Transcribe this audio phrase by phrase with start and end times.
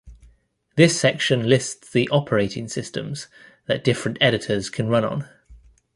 [0.77, 3.27] This section lists the operating systems
[3.67, 5.29] that different editors can run on.